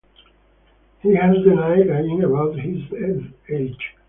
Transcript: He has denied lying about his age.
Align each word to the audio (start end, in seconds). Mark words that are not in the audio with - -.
He 1.03 1.13
has 1.13 1.35
denied 1.43 1.85
lying 1.85 2.23
about 2.23 2.55
his 2.59 2.81
age. 3.47 3.89